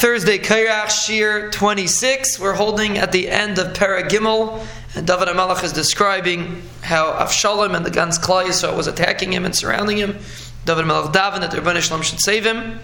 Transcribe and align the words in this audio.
Thursday, 0.00 0.38
Kairach 0.38 0.88
Shir 0.88 1.50
26. 1.50 2.40
We're 2.40 2.54
holding 2.54 2.96
at 2.96 3.12
the 3.12 3.28
end 3.28 3.58
of 3.58 3.74
Paragimel, 3.74 4.66
and 4.94 5.06
David 5.06 5.28
HaMelech 5.28 5.62
is 5.62 5.74
describing 5.74 6.62
how 6.80 7.12
Avshalom 7.12 7.76
and 7.76 7.84
the 7.84 7.90
Gans 7.90 8.18
Klal 8.18 8.46
Yisrael 8.46 8.74
was 8.74 8.86
attacking 8.86 9.30
him 9.30 9.44
and 9.44 9.54
surrounding 9.54 9.98
him. 9.98 10.16
David 10.64 10.86
HaMelech 10.86 11.12
Davin 11.12 11.40
that 11.40 11.50
Rebbeinu 11.50 11.82
Shalom 11.82 12.00
should 12.00 12.18
save 12.18 12.46
him. 12.46 12.80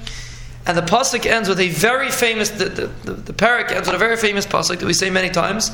And 0.66 0.76
the 0.76 0.82
pasuk 0.82 1.24
ends 1.24 1.48
with 1.48 1.58
a 1.58 1.70
very 1.70 2.10
famous, 2.10 2.50
the, 2.50 2.66
the, 2.66 2.86
the, 2.88 3.12
the 3.14 3.32
parak 3.32 3.70
ends 3.70 3.88
with 3.88 3.96
a 3.96 3.98
very 3.98 4.18
famous 4.18 4.44
pasuk 4.46 4.80
that 4.80 4.86
we 4.86 4.92
say 4.92 5.08
many 5.08 5.30
times, 5.30 5.70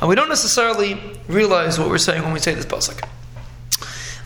and 0.00 0.08
we 0.08 0.14
don't 0.14 0.30
necessarily 0.30 0.98
realize 1.28 1.78
what 1.78 1.90
we're 1.90 1.98
saying 1.98 2.22
when 2.22 2.32
we 2.32 2.38
say 2.38 2.54
this 2.54 2.64
pasuk. 2.64 3.06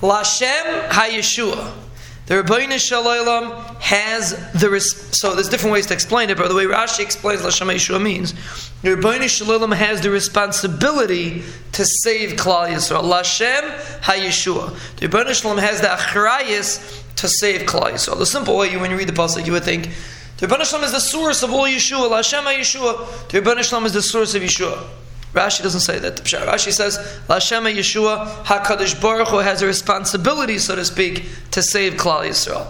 Lashem 0.03 0.89
HaYeshua. 0.89 1.90
The 2.31 2.45
Rebbeinu 2.45 2.79
Shalom 2.79 3.51
has 3.81 4.53
the 4.53 4.71
res- 4.71 5.19
so 5.19 5.35
there's 5.35 5.49
different 5.49 5.73
ways 5.73 5.87
to 5.87 5.95
explain 5.95 6.31
it, 6.31 6.37
but 6.37 6.47
the 6.47 6.55
way 6.55 6.65
Rashi 6.65 7.01
explains 7.01 7.43
Lashem 7.43 7.67
Yeshua 7.75 8.01
means 8.01 8.35
the 8.83 8.91
Rebbeinu 8.91 9.29
Shalom 9.29 9.73
has 9.73 10.01
the 10.01 10.11
responsibility 10.11 11.43
to 11.73 11.85
save 11.85 12.35
Klal 12.35 12.69
Yisrael. 12.69 13.03
Lashem 13.03 13.77
HaYeshua. 14.03 14.97
The 14.99 15.09
Rebbeinu 15.09 15.35
Shalom 15.35 15.59
has 15.59 15.81
the 15.81 15.89
achrayis 15.89 17.03
to 17.17 17.29
save 17.29 17.63
Klal 17.63 17.91
Yisrael. 17.95 18.17
The 18.17 18.27
simple 18.27 18.57
way, 18.57 18.71
you 18.71 18.79
when 18.79 18.93
you 18.93 18.97
read 18.97 19.09
the 19.09 19.13
pasuk, 19.13 19.45
you 19.45 19.51
would 19.51 19.65
think 19.65 19.89
the 20.37 20.47
Rebbeinu 20.47 20.67
Shalom 20.67 20.85
is 20.85 20.93
the 20.93 21.01
source 21.01 21.43
of 21.43 21.53
all 21.53 21.65
Yeshua. 21.65 22.09
Lashem 22.09 22.45
HaYeshua. 22.45 23.29
The 23.29 23.41
Rebbeinu 23.41 23.65
Shalom 23.65 23.87
is 23.87 23.93
the 23.93 24.03
source 24.03 24.37
of 24.37 24.43
Yeshua. 24.43 24.87
Rashi 25.33 25.63
doesn't 25.63 25.81
say 25.81 25.99
that. 26.01 26.17
Rashi 26.17 26.73
says, 26.73 26.99
Lashema 27.29 27.73
Yeshua 27.73 28.27
HaKadosh 28.45 29.01
Baruch 29.01 29.29
Hu 29.29 29.39
has 29.39 29.63
a 29.63 29.67
responsibility, 29.67 30.59
so 30.59 30.75
to 30.75 30.85
speak, 30.85 31.25
to 31.53 31.63
save 31.63 31.95
Klal 31.95 32.29
Yisrael. 32.29 32.67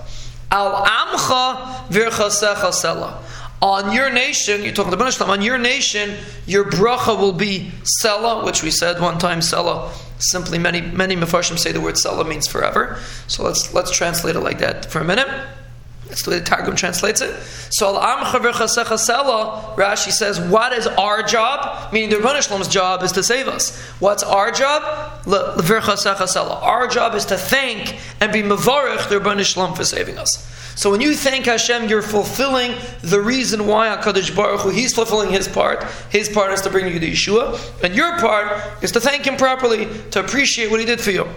Al 0.51 0.85
Amcha 0.85 1.87
Virchasecha 1.89 2.71
Sela. 2.71 3.23
On 3.63 3.93
your 3.93 4.11
nation, 4.11 4.63
you're 4.63 4.73
talking 4.73 4.91
to 4.91 4.97
Banishlam, 4.97 5.29
on 5.29 5.43
your 5.43 5.59
nation, 5.59 6.17
your 6.47 6.65
bracha 6.65 7.19
will 7.19 7.33
be 7.33 7.71
Sela, 8.03 8.45
which 8.45 8.63
we 8.63 8.71
said 8.71 9.01
one 9.01 9.19
time, 9.19 9.41
Sela. 9.41 9.91
Simply, 10.19 10.59
many 10.59 10.81
many 10.81 11.15
Mefarshim 11.17 11.59
say 11.59 11.73
the 11.73 11.81
word 11.81 11.95
Sela 11.95 12.27
means 12.27 12.47
forever. 12.47 12.99
So 13.27 13.43
let's 13.43 13.73
let's 13.73 13.91
translate 13.91 14.37
it 14.37 14.41
like 14.41 14.59
that 14.59 14.91
for 14.91 15.01
a 15.01 15.05
minute. 15.05 15.29
That's 16.11 16.25
the 16.25 16.31
way 16.33 16.39
the 16.41 16.45
Targum 16.45 16.77
translates 16.77 17.21
it. 17.21 17.41
So 17.71 17.97
Al 17.97 18.19
Rashi 19.77 20.11
says, 20.11 20.41
what 20.41 20.73
is 20.73 20.87
our 20.87 21.23
job? 21.23 21.93
Meaning 21.93 22.11
the 22.11 22.17
Rebbeinu 22.17 22.69
job 22.69 23.03
is 23.05 23.13
to 23.13 23.23
save 23.23 23.47
us. 23.49 23.79
What's 24.01 24.23
our 24.23 24.51
job? 24.51 24.83
Our 25.27 26.89
job 26.89 27.15
is 27.15 27.25
to 27.27 27.37
thank 27.39 27.99
and 28.21 28.33
be 28.33 28.43
mavarich 28.43 29.09
the 29.09 29.21
Rebbeinu 29.21 29.77
for 29.77 29.85
saving 29.85 30.19
us. 30.19 30.47
So 30.75 30.91
when 30.91 31.01
you 31.01 31.15
thank 31.15 31.47
Hashem, 31.47 31.89
you're 31.89 32.03
fulfilling 32.03 32.75
the 33.03 33.21
reason 33.21 33.67
why 33.67 33.89
HaKadosh 33.97 34.35
Baruch 34.35 34.61
Hu, 34.63 34.71
He's 34.71 34.95
fulfilling 34.95 35.31
His 35.31 35.47
part. 35.47 35.85
His 36.11 36.29
part 36.29 36.53
is 36.53 36.61
to 36.63 36.71
bring 36.71 36.87
you 36.93 36.99
to 36.99 37.07
Yeshua, 37.07 37.85
and 37.85 37.95
your 37.95 38.19
part 38.19 38.83
is 38.83 38.91
to 38.93 39.01
thank 39.01 39.27
Him 39.27 39.37
properly, 39.37 39.87
to 40.11 40.21
appreciate 40.21 40.71
what 40.71 40.81
He 40.81 40.87
did 40.87 41.01
for 41.01 41.11
you. 41.11 41.29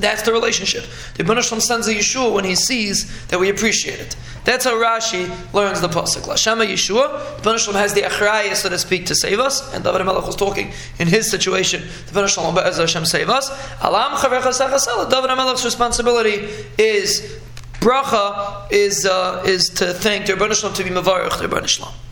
That's 0.00 0.22
the 0.22 0.32
relationship. 0.32 0.84
The 1.14 1.24
Ibn 1.24 1.42
sends 1.42 1.88
a 1.88 1.94
Yeshua 1.94 2.32
when 2.32 2.44
he 2.44 2.54
sees 2.54 3.26
that 3.28 3.38
we 3.40 3.48
appreciate 3.48 4.00
it. 4.00 4.16
That's 4.44 4.64
how 4.64 4.74
Rashi 4.74 5.28
learns 5.52 5.80
the 5.80 5.88
pasuk. 5.88 6.22
Lashama 6.22 6.66
Yeshua. 6.66 7.42
The 7.42 7.50
Ibn 7.50 7.74
has 7.74 7.94
the 7.94 8.02
achraya, 8.02 8.54
so 8.54 8.68
to 8.68 8.78
speak, 8.78 9.06
to 9.06 9.14
save 9.14 9.40
us. 9.40 9.74
And 9.74 9.84
David 9.84 10.04
Melech 10.04 10.26
was 10.26 10.36
talking 10.36 10.72
in 10.98 11.08
his 11.08 11.30
situation. 11.30 11.82
The 12.06 12.18
Ibn 12.18 12.28
Shalom 12.28 12.56
Hashem 12.56 13.04
save 13.04 13.28
us. 13.28 13.50
Alam 13.82 14.20
David 14.22 15.30
Melech's 15.36 15.64
responsibility 15.64 16.48
is 16.78 17.38
bracha 17.74 18.70
is 18.70 19.04
uh, 19.04 19.42
is 19.46 19.68
to 19.70 19.92
thank 19.92 20.26
the 20.26 20.32
Ibn 20.32 20.50
to 20.50 20.84
be 20.84 20.90
mavarich 20.90 21.38
the 21.38 21.44
Ibn. 21.44 22.07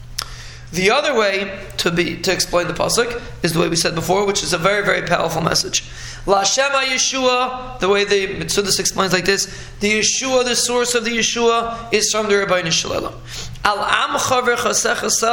The 0.72 0.91
other 0.91 1.14
way 1.14 1.59
to 1.78 1.91
be 1.91 2.17
to 2.22 2.33
explain 2.33 2.67
the 2.67 2.75
pasuk 2.75 3.22
is 3.42 3.53
the 3.53 3.61
way 3.61 3.69
we 3.69 3.77
said 3.77 3.95
before, 3.95 4.27
which 4.27 4.42
is 4.42 4.53
a 4.53 4.59
very 4.59 4.84
very 4.84 5.06
powerful 5.06 5.41
message. 5.41 5.84
La 6.27 6.42
Shema 6.42 6.81
Yeshua, 6.81 7.78
the 7.78 7.88
way 7.88 8.04
the 8.04 8.34
Mitzvah 8.38 8.69
explains 8.81 9.12
like 9.12 9.25
this, 9.25 9.47
the 9.78 10.00
Yeshua, 10.00 10.44
the 10.44 10.56
source 10.56 10.97
of 10.97 11.05
the 11.05 11.10
Yeshua, 11.10 11.93
is 11.93 12.10
from 12.10 12.28
the 12.28 12.37
Rabbi 12.37 12.69
Shalom. 12.69 13.15
Al 13.65 13.78
amcha 13.78 14.37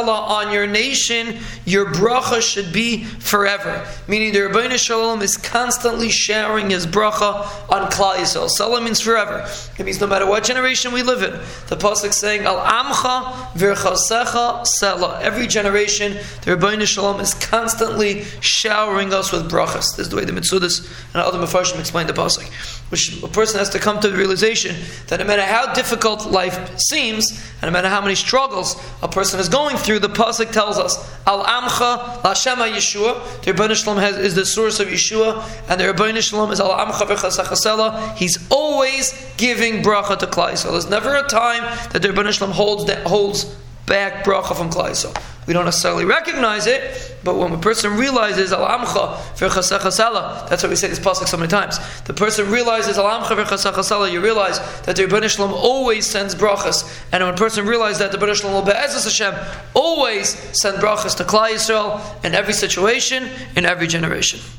on 0.10 0.52
your 0.52 0.68
nation, 0.68 1.38
your 1.66 1.86
bracha 1.86 2.42
should 2.42 2.74
be 2.74 3.04
forever. 3.04 3.88
Meaning 4.08 4.34
the 4.34 4.42
Rabbi 4.42 4.76
Shalom 4.76 5.22
is 5.22 5.38
constantly 5.38 6.10
showering 6.10 6.70
his 6.70 6.88
bracha 6.88 7.46
on 7.70 7.92
Klal 7.92 8.16
Yisrael. 8.16 8.50
Salah 8.50 8.82
means 8.82 9.00
forever. 9.00 9.48
It 9.78 9.86
means 9.86 10.00
no 10.02 10.08
matter 10.08 10.26
what 10.26 10.44
generation 10.44 10.94
we 10.94 11.04
live 11.04 11.22
in. 11.22 11.32
The 11.68 11.78
pasuk 11.78 12.14
saying 12.14 12.42
Al 12.42 12.58
amcha 12.58 13.54
v'chasecha 13.54 14.66
sela. 14.82 15.22
Every 15.22 15.48
generation, 15.48 16.18
the 16.44 16.56
Rabbi 16.56 16.84
Shalom 16.86 17.20
is 17.20 17.34
constantly 17.36 18.24
showering 18.40 19.14
us 19.14 19.32
with 19.32 19.50
brachas. 19.50 19.96
This 19.96 20.00
is 20.00 20.10
the 20.10 20.16
way 20.16 20.26
the 20.26 20.32
Mitzvahs 20.32 20.90
and 21.14 21.22
other 21.22 21.38
Mefarshim 21.38 21.80
explain 21.80 22.08
the 22.08 22.14
pasuk. 22.14 22.52
Which 22.90 23.22
a 23.24 23.28
person 23.28 23.60
has 23.60 23.70
to 23.72 23.80
come 23.80 24.00
to 24.02 24.10
the 24.10 24.18
realization 24.18 24.76
that 25.08 25.20
no 25.20 25.26
matter 25.26 25.44
how 25.44 25.74
difficult 25.74 26.28
life 26.28 26.80
seems, 26.80 27.32
and 27.62 27.64
no 27.64 27.72
matter 27.72 27.90
how 27.90 28.02
many 28.02 28.13
struggles 28.16 28.76
a 29.02 29.08
person 29.08 29.40
is 29.40 29.50
going 29.50 29.78
through, 29.78 30.00
the 30.00 30.10
pasuk 30.10 30.52
tells 30.52 30.78
us, 30.78 30.98
Al 31.28 31.44
Amcha 31.44 32.22
Lashema 32.22 32.72
Yeshua. 32.72 33.44
The 33.44 33.54
Rebbeinu 33.54 33.76
Shalom 33.76 33.98
has, 33.98 34.18
is 34.18 34.36
the 34.36 34.46
source 34.46 34.80
of 34.80 34.88
Yeshua, 34.88 35.44
and 35.70 35.80
the 35.80 35.86
Rebbeinu 35.86 36.22
Shalom 36.22 36.52
is 36.52 36.60
Al 36.60 36.72
Amcha 36.72 37.08
V'chasachasela. 37.08 38.16
He's 38.16 38.48
always 38.50 39.14
giving 39.38 39.82
bracha 39.82 40.18
to 40.20 40.28
Klal. 40.28 40.58
So 40.58 40.72
there's 40.72 40.90
never 40.90 41.16
a 41.16 41.24
time 41.24 41.64
that 41.92 42.02
the 42.02 42.10
Rebbeinu 42.10 42.34
Shalom 42.34 42.52
holds 42.52 42.92
holds 43.04 43.56
back 43.86 44.24
bracha 44.24 44.56
from 44.56 44.70
Klal. 44.70 44.94
We 45.46 45.54
don't 45.54 45.66
necessarily 45.66 46.06
recognize 46.06 46.68
it, 46.68 47.18
but 47.24 47.36
when 47.36 47.52
a 47.52 47.58
person 47.58 47.98
realizes 47.98 48.54
Al 48.54 48.66
Amcha 48.66 49.20
that's 50.50 50.64
why 50.64 50.70
we 50.70 50.76
say 50.76 50.88
this 50.88 51.00
pasuk 51.00 51.28
so 51.28 51.38
many 51.38 51.50
times. 51.50 51.80
The 52.06 52.14
person 52.14 52.50
realizes 52.50 52.98
Al 52.98 53.06
Amcha 53.06 54.12
you 54.12 54.22
realize 54.22 54.60
that 54.84 54.96
the 54.96 55.04
Rebbeinu 55.04 55.30
Shalom 55.30 55.54
always 55.54 56.06
sends 56.06 56.34
brachas, 56.34 57.04
and 57.12 57.24
when 57.24 57.34
a 57.34 57.38
person 57.38 57.66
realizes 57.66 58.00
that 58.00 58.12
the 58.12 58.18
Rebbeinu 58.18 58.40
Shalom 58.40 58.64
Be'ezus 58.66 59.04
Hashem 59.04 59.36
always 59.74 60.30
send 60.60 60.78
brachas 60.78 61.16
to 61.18 61.24
Klal 61.24 61.50
Yisrael 61.50 62.26
in 62.26 62.34
every 62.34 62.54
situation, 62.54 63.30
in 63.58 63.66
every 63.66 63.88
generation. 63.88 64.40